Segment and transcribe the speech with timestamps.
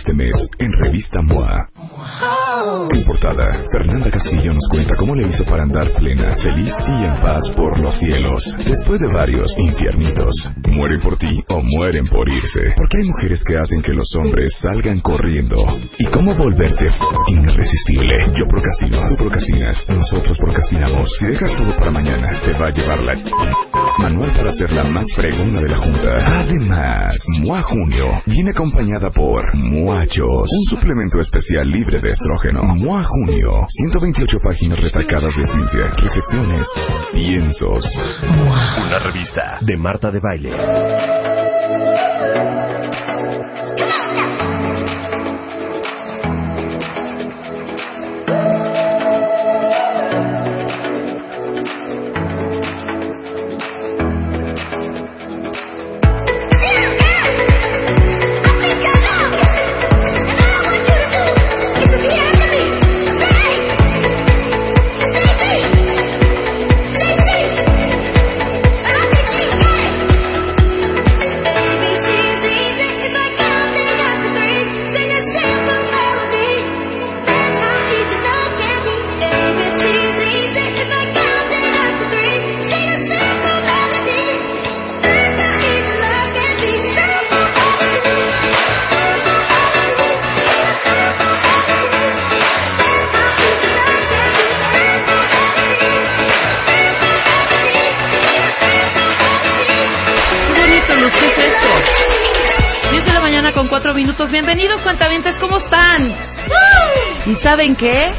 [0.00, 1.68] este mes en Revista MOA.
[2.60, 7.14] En portada, Fernanda Castillo nos cuenta cómo le hizo para andar plena, feliz y en
[7.22, 8.44] paz por los cielos.
[8.58, 12.74] Después de varios infiernitos, mueren por ti o mueren por irse.
[12.76, 15.56] Porque hay mujeres que hacen que los hombres salgan corriendo.
[15.96, 16.90] ¿Y cómo volverte
[17.28, 18.26] irresistible?
[18.36, 21.10] Yo procrastino, tú procrastinas, nosotros procrastinamos.
[21.18, 23.16] Si dejas todo para mañana, te va a llevar la...
[23.98, 26.40] Manual para ser la más fregona de la Junta.
[26.40, 32.49] Además, MOA Junio viene acompañada por Muachos, un suplemento especial libre de estrógeno.
[32.52, 36.66] MOA Junio, 128 páginas retacadas de ciencia, recepciones,
[37.12, 37.84] piensos.
[38.86, 40.50] Una revista de Marta de Baile.
[104.00, 104.30] Minutos.
[104.30, 106.10] Bienvenidos, cuentavientes, ¿cómo están?
[107.26, 108.10] ¿Y saben qué?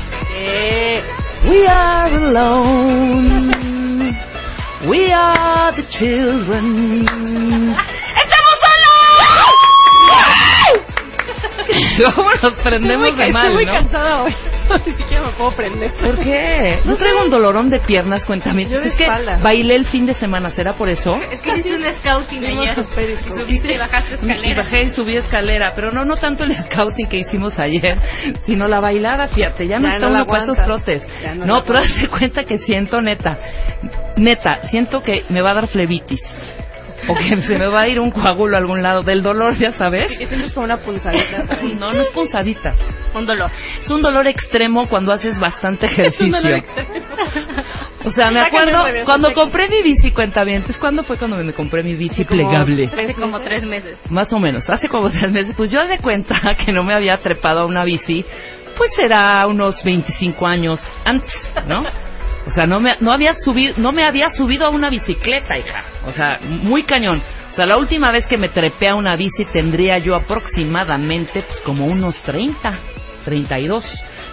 [1.44, 3.52] We are alone.
[4.86, 7.16] We are the children.
[8.16, 8.86] ¡Estamos solos!
[12.16, 13.74] ¿Cómo nos prendemos de mal, Estoy muy no?
[13.74, 14.36] cansada hoy.
[14.86, 15.92] Ni siquiera me puedo prender.
[15.94, 16.80] ¿Por qué?
[16.86, 18.68] No traigo un dolorón de piernas, cuéntame.
[18.70, 19.38] Yo de Es que espalda.
[19.42, 21.16] bailé el fin de semana, ¿será por eso?
[21.32, 22.76] Es que hiciste un scouting ayer.
[22.96, 23.40] pericos.
[23.42, 24.64] Subiste y bajaste Y escalera.
[24.64, 27.98] bajé y subí escalera, pero no no tanto el scouting que hicimos ayer,
[28.46, 31.04] sino la bailada, fíjate, ya no Ya está no uno para esos trotes.
[31.22, 33.38] Ya no No, pero hazte cuenta que siento neta,
[34.18, 36.22] neta, siento que me va a dar flebitis.
[37.08, 39.72] O que se me va a ir un coágulo a algún lado del dolor, ya
[39.72, 40.18] sabes.
[40.18, 41.48] Que sientes como una punzadita.
[41.48, 41.76] ¿sabes?
[41.76, 42.74] No, no es punzadita.
[43.14, 43.52] Un dolor.
[43.82, 46.26] Es un dolor extremo cuando haces bastante ejercicio.
[46.26, 46.90] un dolor extremo.
[48.06, 50.64] O sea, me acuerdo revés, cuando compré mi bici, cuenta bien.
[50.80, 52.86] ¿Cuándo fue cuando me compré mi bici plegable?
[52.86, 53.98] Hace como tres meses.
[54.10, 57.18] Más o menos, hace como tres meses, pues yo de cuenta que no me había
[57.18, 58.26] trepado a una bici,
[58.78, 61.34] pues era unos 25 años antes,
[61.68, 61.84] ¿no?
[62.48, 65.84] O sea, no me, no había subido, no me había subido a una bicicleta, hija.
[66.06, 67.22] O sea, muy cañón.
[67.52, 71.62] O sea, la última vez que me trepé a una bici tendría yo aproximadamente, pues
[71.62, 72.80] como unos 30,
[73.26, 73.84] 32.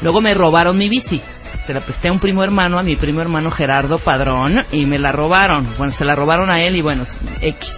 [0.03, 1.21] Luego me robaron mi bici.
[1.67, 4.99] Se la presté a un primo hermano, a mi primo hermano Gerardo Padrón, y me
[4.99, 5.75] la robaron.
[5.77, 7.05] Bueno, se la robaron a él y bueno,
[7.43, 7.75] X.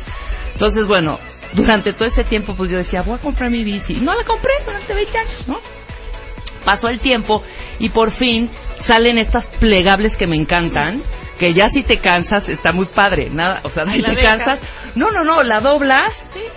[0.52, 1.18] Entonces, bueno,
[1.54, 3.94] durante todo ese tiempo, pues yo decía, voy a comprar mi bici.
[3.94, 5.58] No la compré durante 20 años, ¿no?
[6.64, 7.42] Pasó el tiempo
[7.78, 8.48] y por fin
[8.86, 11.02] salen estas plegables que me encantan,
[11.38, 14.38] que ya si te cansas está muy padre, nada, o sea, si te dejas.
[14.38, 14.60] cansas,
[14.94, 16.12] no, no, no, la doblas,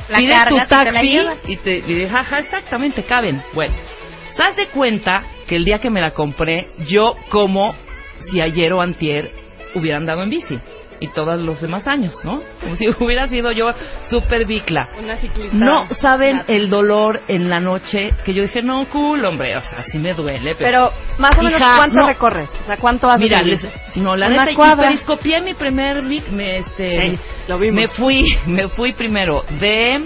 [0.10, 3.42] la pides cargas tu te taxi y te y ajá, exactamente, caben.
[3.54, 3.74] Bueno,
[4.36, 7.76] te das de cuenta que el día que me la compré, yo como
[8.30, 9.32] si ayer o antier
[9.76, 10.60] hubiera andado en bici.
[11.04, 12.42] Y todos los demás años, ¿no?
[12.62, 13.66] Como si hubiera sido yo
[14.10, 14.88] super bicla.
[14.98, 15.54] Una ciclista.
[15.58, 19.84] No saben el dolor en la noche que yo dije, no, cool, hombre, o sea,
[19.92, 20.92] sí me duele, pero...
[20.94, 22.08] Pero, más o menos, Hija, ¿cuánto no.
[22.08, 22.50] recorres?
[22.62, 23.20] O sea, ¿cuánto haces?
[23.22, 24.92] Mira, les- no, la Una neta, cuadra.
[25.44, 27.76] mi primer, vic- me, este, Sí, lo vimos.
[27.76, 30.02] me fui, me fui primero de,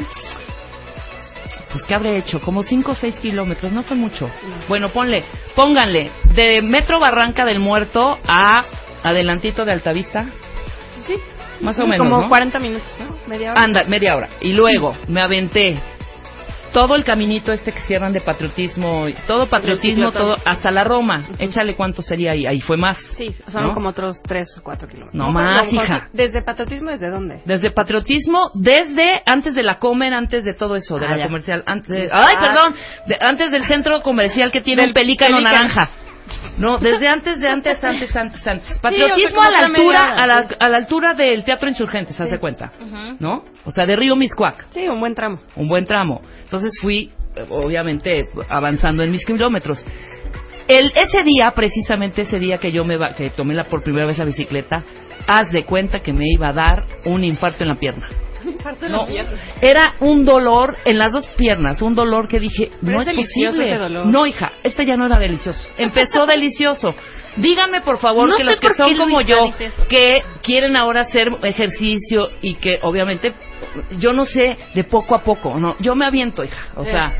[1.71, 2.41] pues, ¿qué habré hecho?
[2.41, 4.31] Como 5 o 6 kilómetros, no fue mucho.
[4.67, 5.23] Bueno, ponle,
[5.55, 8.65] pónganle, de Metro Barranca del Muerto a
[9.03, 10.25] adelantito de Altavista,
[11.07, 11.15] Sí.
[11.61, 12.29] más o Sí, menos, Como ¿no?
[12.29, 13.15] 40 minutos, ¿no?
[13.27, 13.61] Media hora.
[13.63, 14.29] Anda, media hora.
[14.41, 15.79] Y luego me aventé
[16.73, 21.25] todo el caminito este que cierran de patriotismo, todo patriotismo, todo hasta la Roma.
[21.39, 22.97] Échale cuánto sería ahí, ahí fue más.
[23.17, 23.73] Sí, son ¿No?
[23.73, 25.15] como otros 3 o 4 kilómetros.
[25.15, 26.09] No más, no, hija.
[26.13, 27.41] ¿Desde patriotismo desde dónde?
[27.45, 31.23] Desde patriotismo, desde antes de la Comer, antes de todo eso, de Ah, la ya.
[31.27, 32.25] comercial, antes de- Ah.
[32.27, 32.75] ay, perdón,
[33.07, 35.57] de- antes del centro comercial que tiene un pelícano Pelícano.
[35.57, 35.89] naranja.
[36.57, 38.65] No, desde antes, de antes, antes, antes, antes.
[38.69, 40.55] o sea, Patriotismo a la altura, a la, sí.
[40.59, 42.31] a la altura del Teatro Insurgentes, haz Sí.
[42.31, 42.71] de cuenta,
[43.19, 43.45] ¿no?
[43.65, 44.67] O sea, de Río Miscuac.
[44.71, 45.39] Sí, un buen tramo.
[45.55, 46.21] un buen tramo.
[46.43, 49.83] Entonces fui, eh, obviamente, avanzando en mis kilómetros.
[50.67, 54.05] El, ese día, precisamente ese día que yo me va- que tomé la, por primera
[54.05, 54.83] vez la bicicleta,
[55.27, 58.07] haz de cuenta que me iba a dar un infarto en la pierna.
[58.89, 59.07] No,
[59.61, 63.69] era un dolor en las dos piernas, un dolor que dije, Pero no es posible.
[63.69, 64.05] ese dolor.
[64.05, 65.67] No, hija, este ya no era delicioso.
[65.77, 66.93] Empezó delicioso.
[67.37, 69.53] Díganme, por favor, No que los que son como yo,
[69.89, 73.33] que quieren ahora hacer ejercicio y que obviamente,
[73.99, 76.61] yo no sé, de poco a poco, no, yo me aviento, hija.
[76.75, 76.89] O Sí.
[76.91, 77.13] sea,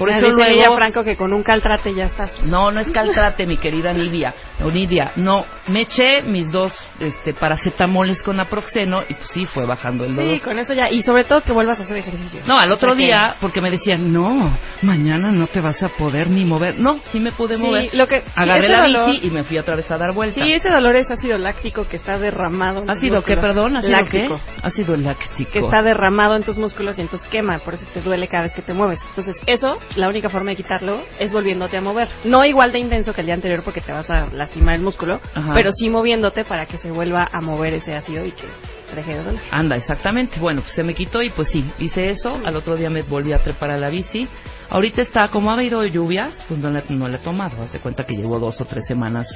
[0.00, 0.74] por eso luego...
[0.74, 2.32] Franco, que con un caltrate ya estás.
[2.44, 4.34] No, no es caltrate, mi querida Nidia.
[4.64, 5.12] o Nidia.
[5.16, 10.16] No, me eché mis dos este, paracetamoles con aproxeno y pues sí, fue bajando el
[10.16, 10.32] dolor.
[10.34, 10.90] Sí, con eso ya.
[10.90, 12.40] Y sobre todo que vuelvas a hacer ejercicio.
[12.46, 15.82] No, al otro O sea que- día, porque me decían, no, mañana no te vas
[15.82, 16.78] a poder ni mover.
[16.78, 17.90] No, sí me pude Sí, mover.
[17.94, 20.44] lo que- Agarré la dolor- bici y me fui otra vez a dar vueltas.
[20.44, 22.82] Sí, ese dolor es ácido láctico que está derramado.
[22.82, 23.76] en ¿Ácido qué, perdón?
[23.76, 24.40] ¿Ácido láctico.
[24.44, 24.66] qué?
[24.66, 25.50] Ácido láctico.
[25.52, 28.52] Que está derramado en tus músculos y entonces quema, por eso te duele cada vez
[28.54, 29.00] que te mueves.
[29.10, 32.08] Entonces, eso, la única forma de quitarlo es volviéndote a mover.
[32.24, 35.20] No igual de intenso que el día anterior porque te vas a lastimar el músculo,
[35.34, 35.52] Ajá.
[35.54, 38.44] pero sí moviéndote para que se vuelva a mover ese ácido y que
[38.88, 39.40] te deje de doler.
[39.50, 40.38] Anda, exactamente.
[40.38, 42.40] Bueno, pues se me quitó y pues sí, hice eso.
[42.44, 44.28] Al otro día me volví a trepar a la bici.
[44.68, 47.62] Ahorita está, como ha habido lluvias, pues no le, no le he tomado.
[47.62, 49.26] Haz de cuenta que llevo dos o tres semanas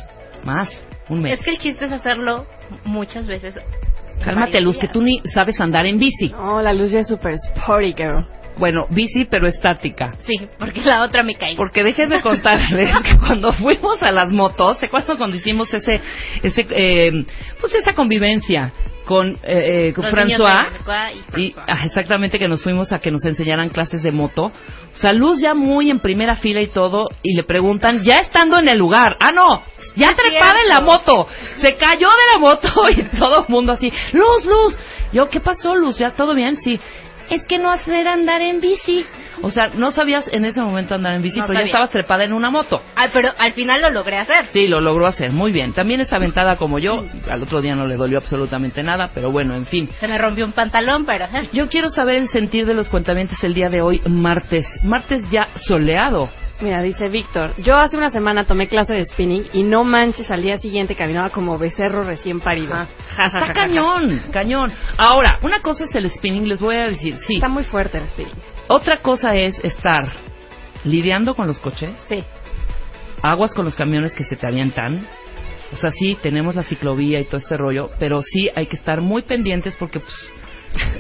[0.44, 0.68] más,
[1.08, 1.38] un mes.
[1.38, 2.46] Es que el chiste es hacerlo
[2.84, 3.54] muchas veces.
[4.24, 6.28] Cálmate, Luz, que tú ni sabes andar en bici.
[6.30, 8.26] No, la luz ya es super sporty, girl.
[8.56, 10.12] Bueno, bici, pero estática.
[10.26, 11.56] Sí, porque la otra me caí.
[11.56, 16.00] Porque déjenme contarles que cuando fuimos a las motos, ¿se acuerdan cuando hicimos ese,
[16.42, 17.24] ese, eh,
[17.60, 18.72] pues esa convivencia
[19.04, 20.68] con, eh, eh, con François?
[21.34, 24.52] y Y, ah, exactamente, que nos fuimos a que nos enseñaran clases de moto.
[24.94, 28.58] O sea, Luz ya muy en primera fila y todo, y le preguntan, ya estando
[28.58, 29.62] en el lugar, ah, no,
[29.96, 31.26] ya Es trepada en la moto,
[31.60, 34.78] se cayó de la moto y todo el mundo así, Luz, Luz.
[35.12, 35.98] Yo, ¿qué pasó, Luz?
[35.98, 36.56] ¿Ya todo bien?
[36.56, 36.80] Sí.
[37.30, 39.04] Es que no hacer andar en bici.
[39.42, 41.72] O sea, no sabías en ese momento andar en bici, No pero ya sabía.
[41.72, 42.80] estabas trepada en una moto.
[42.94, 44.46] Ay, pero al final lo logré hacer.
[44.48, 45.72] Sí, lo logró hacer, muy bien.
[45.72, 49.54] También está aventada como yo, al otro día no le dolió absolutamente nada, pero bueno,
[49.54, 49.88] en fin.
[50.00, 51.26] Se me rompió un pantalón, pero...
[51.52, 54.66] Yo quiero saber el sentir de los cuentamientos el día de hoy, martes.
[54.84, 56.28] Martes ya soleado.
[56.60, 60.40] Mira, dice Víctor, yo hace una semana tomé clase de spinning y no manches, al
[60.40, 62.74] día siguiente caminaba como becerro recién parido.
[62.74, 63.52] Ja, ja, ja, Está ja.
[63.52, 64.72] cañón, cañón.
[64.96, 67.34] Ahora, una cosa es el spinning, les voy a decir, sí.
[67.34, 68.34] Está muy fuerte el spinning.
[68.68, 70.12] Otra cosa es estar
[70.84, 72.22] lidiando con los coches, Sí.
[73.20, 75.04] aguas con los camiones que se te avientan.
[75.72, 79.00] O sea, sí, tenemos la ciclovía y todo este rollo, pero sí hay que estar
[79.00, 80.14] muy pendientes porque, pues,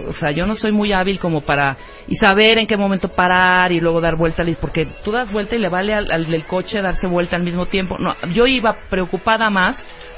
[0.08, 1.76] o sea, yo no soy muy hábil como para
[2.08, 5.58] y saber en qué momento parar y luego dar vuelta, porque tú das vuelta y
[5.58, 7.96] le vale al, al del coche darse vuelta al mismo tiempo.
[7.98, 9.76] No, yo iba preocupada más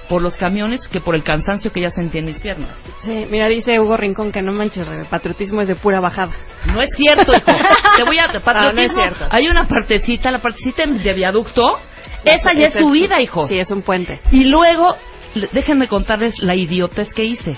[0.08, 2.70] por los camiones que por el cansancio que ya sentía en mis piernas.
[3.04, 6.32] Sí, mira, dice Hugo Rincón que no manches, el patriotismo es de pura bajada.
[6.66, 7.52] No es cierto, hijo.
[7.96, 8.46] Te voy a patriotismo.
[8.56, 9.26] Ah, no es cierto.
[9.30, 11.78] Hay una partecita, la partecita de viaducto.
[12.24, 13.46] Esa ya es el- subida, hijo.
[13.48, 14.20] Sí, es un puente.
[14.32, 14.96] Y luego,
[15.52, 17.56] déjenme contarles la idiotez que hice.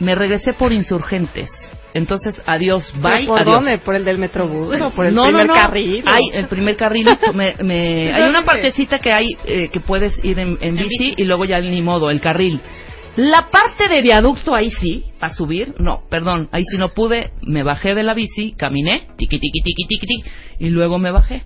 [0.00, 1.50] Me regresé por insurgentes.
[1.96, 3.54] Entonces, adiós, bye, ¿Pero ¿Por adiós.
[3.54, 3.78] dónde?
[3.78, 5.60] ¿Por el del Metrobús o por el no, primer no, no.
[5.60, 6.02] carril?
[6.06, 7.32] Hay el primer carrilito.
[7.34, 11.44] Me, me- hay una partecita que hay eh, que puedes ir en, bici y luego
[11.46, 12.60] ya ni modo, el carril.
[13.16, 17.62] La parte de viaducto ahí sí, para subir, no, perdón, ahí sí no pude, me
[17.62, 21.44] bajé de la bici, caminé, tiqui tiqui tiqui tiqui tiqui, y luego me bajé.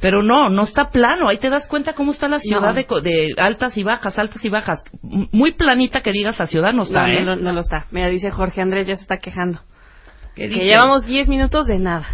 [0.00, 2.74] Pero no, no está plano, ahí te das cuenta cómo está la ciudad No.
[2.74, 4.82] de, de altas y bajas, altas y bajas.
[5.02, 7.22] Muy planita que digas la ciudad no está, no, ¿eh?
[7.22, 7.84] no, no, no lo está.
[7.90, 9.60] Mira, dice Jorge Andrés, ya se está quejando.
[10.34, 12.06] ¿Qué Que llevamos 10 minutos de nada.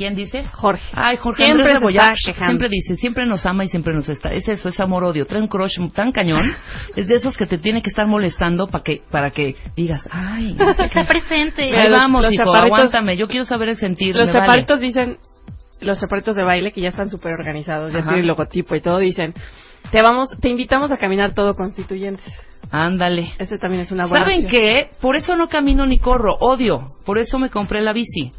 [0.00, 0.44] ¿Quién dice?
[0.44, 0.82] Jorge.
[0.94, 4.30] Ay, Jorge Siempre Andrés Rebollar siempre dice, siempre nos ama y siempre nos está.
[4.30, 5.26] Es eso, es amor-odio.
[5.26, 6.50] Trae un crush tan cañón.
[6.96, 10.56] es de esos que te tiene que estar molestando para que, para que digas, ay,
[10.78, 11.70] Está presente.
[11.76, 13.18] Ahí vamos, los hijo, aguántame.
[13.18, 14.16] Yo quiero saber el sentir.
[14.16, 14.38] Los vale.
[14.38, 15.18] chaparritos dicen,
[15.82, 18.08] los chaparritos de baile que ya están súper organizados, ya Ajá.
[18.08, 19.34] tienen logotipo y todo, dicen,
[19.90, 22.24] te vamos, te invitamos a caminar todo constituyentes.
[22.70, 23.34] Ándale.
[23.38, 24.62] Ese también es una buena ¿Saben opción.
[24.62, 24.90] qué?
[25.00, 26.34] Por eso no camino ni corro.
[26.40, 26.86] Odio.
[27.04, 28.32] Por eso me compré la bici.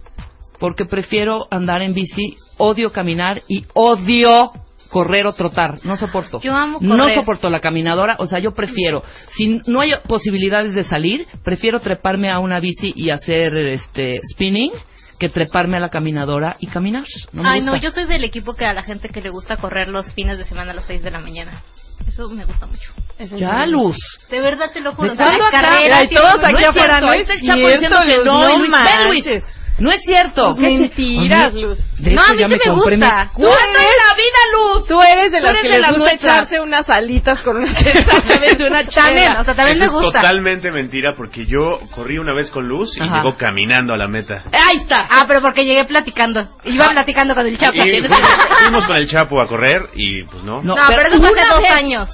[0.60, 2.36] Porque prefiero andar en bici.
[2.58, 4.52] Odio caminar y odio
[4.90, 5.80] correr o trotar.
[5.86, 6.40] No soporto.
[6.42, 7.16] Yo amo No correr.
[7.16, 8.16] soporto la caminadora.
[8.20, 9.04] O sea, yo prefiero.
[9.36, 14.72] Si no hay posibilidades de salir, prefiero treparme a una bici y hacer este spinning
[15.20, 17.06] que treparme a la caminadora y caminar.
[17.32, 19.58] No me Ay, no, yo soy del equipo que a la gente que le gusta
[19.58, 21.62] correr los fines de semana a las 6 de la mañana.
[22.08, 22.92] Eso me gusta mucho.
[23.38, 23.66] Ya.
[23.66, 23.98] Luz.
[24.30, 25.16] De verdad te lo juro.
[25.16, 29.44] Carreras Mira, y todos aquí afuera, no es el Chapo cierto, diciendo que no, Luis.
[29.82, 30.56] No es cierto.
[30.56, 31.78] Pues ¿Qué mentiras, Luz.
[32.00, 33.30] De No, a mí ya sí me me gusta.
[33.34, 34.88] ¿Cuándo en la vida, Luz?
[34.88, 37.72] Tú eres de Tú las eres que de les gusta echarse unas alitas con una
[37.80, 39.42] Exactamente, una chela.
[39.42, 42.96] o sea, también Eso me es totalmente mentira porque yo corrí una vez con Luz
[42.98, 43.18] y Ajá.
[43.18, 44.44] llegó caminando a la meta.
[44.52, 45.08] Ahí está.
[45.10, 46.42] Ah, pero porque llegué platicando.
[46.64, 46.92] Iba Ah.
[46.94, 47.78] platicando con el Chapo.
[47.78, 48.20] Y fuimos,
[48.60, 50.62] fuimos con el Chapo a correr y pues no.
[50.62, 51.72] No, No, pero, pero eso fue hace dos vez.
[51.72, 52.10] años.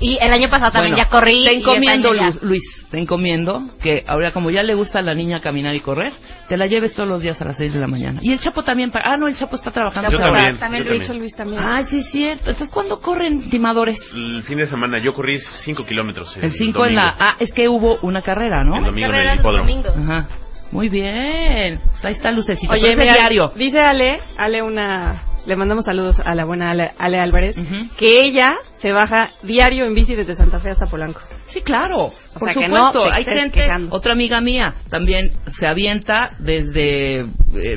[0.00, 1.44] Y el año pasado también Bueno, ya corrí.
[1.44, 5.02] Te encomiendo, año ya- Lu- Luis, te encomiendo que ahora como ya le gusta a
[5.02, 6.12] la niña caminar y correr,
[6.48, 8.20] te la lleves todos los días a las 6 de la mañana.
[8.22, 10.10] Y el Chapo también, pa- ah, no, el Chapo está trabajando.
[10.10, 10.58] Yo también.
[10.58, 11.18] también yo lo también.
[11.20, 11.62] Luis también.
[11.62, 12.50] Ay, sí, es cierto.
[12.50, 13.98] Entonces, ¿cuándo corren timadores?
[14.14, 16.36] El fin de semana yo corrí 5 kilómetros.
[16.38, 17.02] El 5 en la...
[17.02, 17.16] domingo.
[17.20, 18.76] Ah, es que hubo una carrera, ¿no?
[18.78, 19.96] El domingo en el domingos.
[19.96, 20.28] Ajá.
[20.70, 21.80] Muy bien.
[21.82, 22.72] Pues ahí está Lucecita.
[22.72, 23.52] Oye, mira, diario.
[23.56, 27.88] dice Ale, Ale una, le mandamos saludos a la buena Ale, Ale Álvarez, Ujú.
[27.96, 31.20] que ella se baja diario en bici desde Santa Fe hasta Polanco.
[31.50, 32.12] Sí, claro.
[32.34, 33.04] por sea, que supuesto.
[33.04, 33.94] no te Hay gente, quejando.
[33.94, 37.30] otra amiga mía, también se avienta desde el,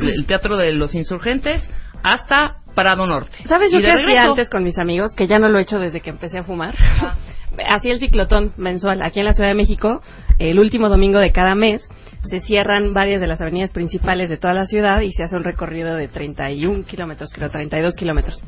[0.09, 1.63] el Teatro de los Insurgentes
[2.03, 3.37] hasta Parado Norte.
[3.45, 5.13] ¿Sabes yo qué hacía antes con mis amigos?
[5.15, 6.73] Que ya no lo he hecho desde que empecé a fumar.
[7.69, 10.01] Hacía el ciclotón mensual aquí en la Ciudad de México.
[10.39, 11.81] El último domingo de cada mes
[12.27, 15.43] se cierran varias de las avenidas principales de toda la ciudad y se hace un
[15.43, 18.41] recorrido de 31 kilómetros, creo, 32 kilómetros.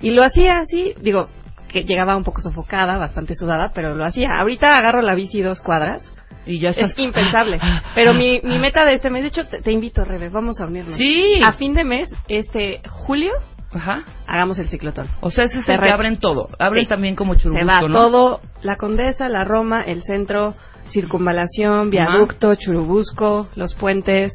[0.00, 1.28] Y lo hacía así, digo,
[1.70, 4.38] que llegaba un poco sofocada, bastante sudada, pero lo hacía.
[4.38, 6.02] Ahorita agarro la bici dos cuadras.
[6.46, 6.92] Y ya estás...
[6.92, 7.60] Es impensable.
[7.94, 10.66] Pero mi, mi meta de este mes, de hecho, te, te invito, Rebe, vamos a
[10.66, 10.96] unirnos.
[10.96, 11.38] Sí.
[11.44, 13.32] A fin de mes, este julio,
[13.72, 14.04] Ajá.
[14.26, 15.06] hagamos el ciclotón.
[15.20, 16.48] O sea, ese es el que abren todo.
[16.58, 16.88] Abren Sí.
[16.88, 17.94] también como churubusco, Se va ¿no?
[17.94, 20.54] todo, la Condesa, la Roma, el centro,
[20.88, 24.32] circunvalación, viaducto, Churubusco, los puentes.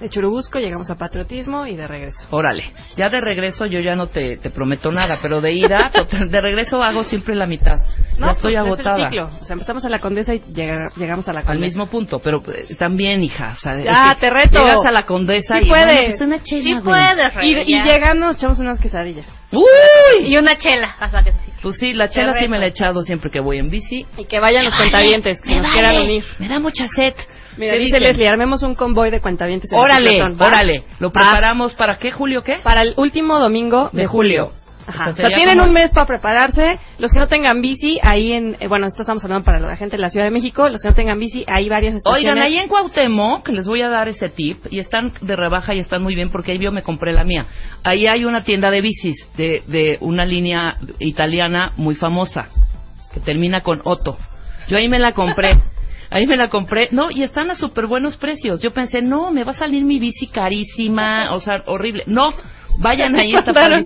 [0.00, 2.26] De Churubusco llegamos a Patriotismo y de regreso.
[2.30, 2.64] Órale,
[2.96, 5.90] ya de regreso yo ya no te, te prometo nada, pero de ida,
[6.28, 7.76] de regreso hago siempre la mitad.
[8.18, 8.96] ya estoy pues, es agotada.
[8.96, 9.26] el ciclo.
[9.40, 11.64] O sea, empezamos a la Condesa y llega- llegamos a la Al Condesa.
[11.66, 13.52] mismo punto, pero eh, también, hija.
[13.56, 14.58] O sea, Ya, es que te reto.
[14.58, 15.86] Llegas a la condesa Sí y puedes.
[15.86, 16.82] bueno, pues una chela, Sí güey.
[16.82, 17.84] puedes, Y, Rebe, y ya.
[17.84, 19.26] llegando nos echamos unas quesadillas.
[19.52, 20.26] ¡Uy!
[20.26, 20.88] Y una chela.
[20.98, 21.38] hasta que sí.
[21.62, 24.04] Pues sí, la chela sí me la he echado siempre que voy en bici.
[24.18, 25.72] Y que vayan los Me vale, cuentavientes, que nos vale.
[25.74, 26.24] quieran unir.
[26.40, 27.14] Me da mucha sed.
[27.56, 28.00] Mira, ¿Qué dice?
[28.00, 29.70] Leslie, armemos un convoy de cuentavientes.
[29.70, 30.84] en Órale, órale.
[30.98, 31.12] Lo Va.
[31.12, 32.58] preparamos para qué, Julio, qué?
[32.62, 34.52] Para el último domingo de, De julio.
[34.86, 35.10] Ajá.
[35.10, 36.78] O sea, tienen como- un mes para prepararse.
[36.98, 38.56] Los que no tengan bici, ahí en...
[38.60, 40.68] eh, bueno, esto estamos hablando para la gente de la Ciudad de México.
[40.68, 42.30] Los que no tengan bici, hay varias estaciones.
[42.32, 45.78] Oigan, ahí en Cuauhtémoc, les voy a dar ese tip, y están de rebaja y
[45.78, 47.46] están muy bien porque ahí yo me compré la mía.
[47.82, 52.48] Ahí hay una tienda de bicis de, de una línea italiana muy famosa,
[53.14, 54.18] que termina con Otto.
[54.68, 55.54] Yo ahí me la compré.
[56.14, 58.62] Ahí me la compré, no, y están a súper buenos precios.
[58.62, 62.04] Yo pensé, no, me va a salir mi bici carísima, o sea, horrible.
[62.06, 62.32] No,
[62.78, 63.84] vayan ahí, está Mandaron-.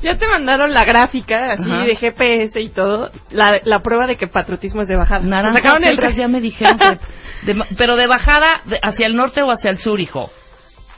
[0.00, 1.84] Ya te mandaron la gráfica, así Ajá.
[1.84, 3.10] de GPS y todo.
[3.32, 5.24] La, la prueba de que patriotismo es de bajada.
[5.24, 6.98] Naranja, Sacaron el ya me dijeron que-
[7.52, 10.30] de- pero de bajada de- hacia el norte o hacia el sur, hijo.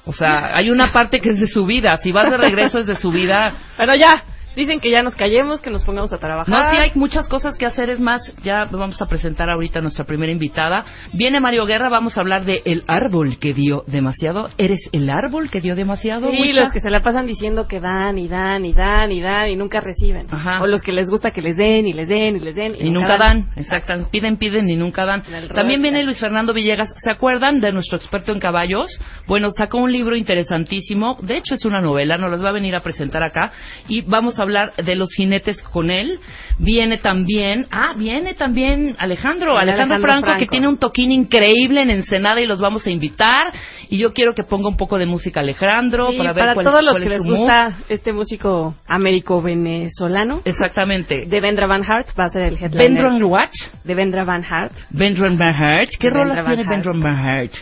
[0.05, 1.97] O sea, hay una parte que es de subida.
[2.03, 3.55] Si vas de regreso es de subida.
[3.79, 4.23] Pero ya,
[4.57, 6.49] dicen que ya nos callemos, que nos pongamos a trabajar.
[6.49, 7.91] No, sí hay muchas cosas que hacer.
[7.91, 10.85] Es más, ya vamos a presentar ahorita a nuestra primera invitada.
[11.13, 14.51] Viene Mario Guerra, vamos a hablar de el árbol que dio demasiado.
[14.59, 16.31] ¿Eres el árbol que dio demasiado?
[16.31, 19.51] Sí, los que se la pasan diciendo que dan y dan y dan y dan
[19.51, 20.27] y nunca reciben.
[20.31, 20.61] Ajá.
[20.63, 22.91] O los que les gusta que les den y les den y les den Y
[22.91, 24.09] nunca dan, exacto.
[24.11, 25.23] Piden, piden y nunca dan.
[25.55, 26.93] También viene Luis Fernando Villegas.
[27.03, 28.89] ¿Se acuerdan de nuestro experto en caballos?
[29.27, 31.17] Bueno, sacó un libro interesantísimo.
[31.23, 32.19] De hecho, es una novela.
[32.19, 33.53] Nos los va a venir a presentar acá.
[33.89, 36.19] Y vamos a hablar de los jinetes con él.
[36.59, 39.59] Viene también, ah, viene también Alejandro.
[39.59, 40.51] Alejandro, Alejandro Franco, que Franco.
[40.51, 43.53] tiene un toquín increíble en Ensenada y los vamos a invitar.
[43.89, 46.67] Y yo quiero que ponga un poco de música Alejandro Sí, para ver para cuál,
[46.67, 47.39] todos los cuál que es les su mood.
[47.39, 51.27] gusta este músico américo-venezolano, Exactamente.
[51.27, 52.89] de Vendra Van Hart va a ser el headliner.
[52.89, 53.55] Vendron Watch.
[53.85, 54.73] De Vendra Van Hart.
[54.91, 55.91] Vendron Van Hart.
[55.99, 56.65] ¿Qué rolas tiene.
[56.65, 57.53] Vendron Van Hart?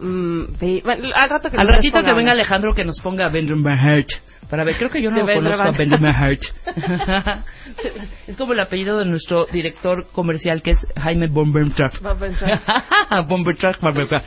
[0.00, 0.42] Mm,
[0.84, 2.32] bueno, al rato que Al ratito que venga.
[2.32, 4.08] Alejandro que nos ponga Vendron Van Hart.
[4.48, 5.72] Para ver, creo que yo no lo conozco a
[6.10, 6.40] Hart.
[8.26, 12.00] es como el apellido de nuestro director comercial que es Jaime Bombertrack.
[12.00, 13.78] Bombertrack.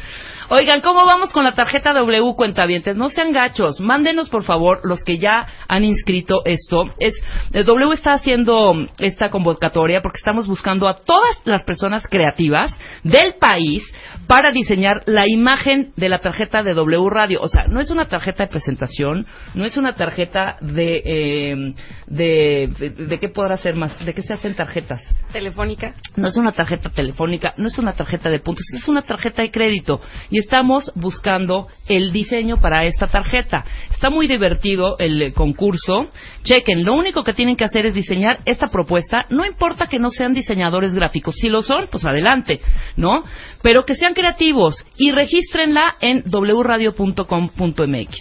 [0.53, 2.97] Oigan, ¿cómo vamos con la tarjeta W cuentavientes?
[2.97, 6.93] No sean gachos, mándenos por favor los que ya han inscrito esto.
[6.99, 7.13] Es
[7.53, 13.35] el W está haciendo esta convocatoria porque estamos buscando a todas las personas creativas del
[13.39, 13.81] país
[14.27, 17.41] para diseñar la imagen de la tarjeta de W Radio.
[17.41, 21.73] O sea, no es una tarjeta de presentación, no es una tarjeta de eh,
[22.07, 25.01] de, de, de qué podrá ser más, de qué se hacen tarjetas.
[25.31, 25.95] Telefónica.
[26.15, 29.51] No es una tarjeta telefónica, no es una tarjeta de puntos, es una tarjeta de
[29.51, 30.01] crédito.
[30.29, 33.63] Y estamos buscando el diseño para esta tarjeta.
[33.91, 36.11] Está muy divertido el eh, concurso.
[36.43, 39.25] Chequen, lo único que tienen que hacer es diseñar esta propuesta.
[39.29, 41.35] No importa que no sean diseñadores gráficos.
[41.35, 42.61] Si lo son, pues adelante,
[42.97, 43.23] ¿no?
[43.61, 48.17] Pero que sean creativos y regístrenla en wradio.com.mx.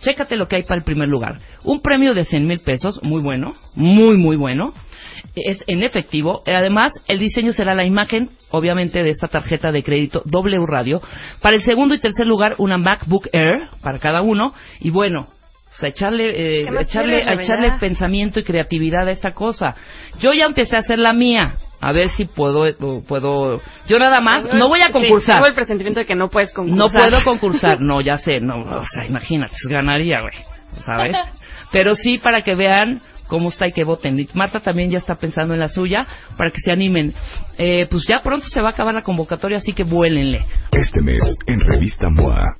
[0.00, 1.40] Chécate lo que hay para el primer lugar.
[1.64, 4.72] Un premio de 100 mil pesos, muy bueno, muy, muy bueno
[5.34, 6.44] es en efectivo.
[6.46, 11.02] Además, el diseño será la imagen, obviamente, de esta tarjeta de crédito W Radio.
[11.40, 14.54] Para el segundo y tercer lugar, una MacBook Air para cada uno.
[14.78, 15.26] Y bueno,
[15.64, 19.74] pues, a echarle, eh, ¿Qué más echarle, echarle pensamiento y creatividad a esta cosa.
[20.20, 21.56] Yo ya empecé a hacer la mía.
[21.80, 22.64] A ver si puedo,
[23.06, 23.60] puedo.
[23.86, 25.34] Yo nada más, no voy a Sí, concursar.
[25.36, 26.78] tengo el presentimiento de que no puedes concursar.
[26.78, 30.34] No puedo concursar, no, ya sé, no, o sea, imagínate, ganaría, güey,
[30.86, 31.14] ¿sabes?
[31.72, 34.28] Pero sí para que vean cómo está y que voten.
[34.34, 37.14] Marta también ya está pensando en la suya para que se animen.
[37.56, 40.44] Eh, pues ya pronto se va a acabar la convocatoria, así que vuélenle.
[40.72, 42.56] Este mes, en Revista MOA.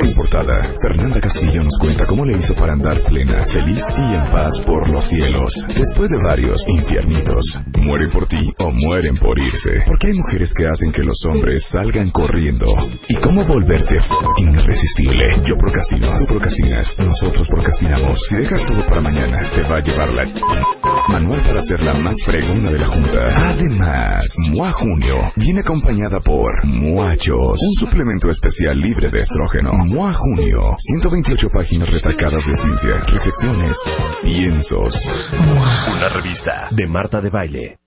[0.00, 4.24] En portada, Fernanda Castillo nos cuenta cómo le hizo para andar plena, feliz y en
[4.32, 5.52] paz por los cielos.
[5.68, 7.60] Después de varios infiernitos.
[7.78, 9.82] Mueren por ti o mueren por irse.
[9.86, 12.66] Porque hay mujeres que hacen que los hombres salgan corriendo.
[13.08, 13.96] ¿Y cómo volverte
[14.38, 15.36] irresistible?
[15.44, 18.20] Yo procrastino, tú procrastinas, nosotros procrastinamos.
[18.28, 20.26] Si dejas todo para mañana, te va a llevar la...
[21.08, 23.50] Manual para ser la más fregona de la junta.
[23.50, 29.72] Además, MOA Junio viene acompañada por Muachos, un suplemento especial libre de estrógeno.
[29.86, 33.76] MOA Junio, 128 páginas retacadas de ciencia, reflexiones,
[34.22, 34.94] piensos.
[35.32, 37.85] Una revista de Marta de Baile.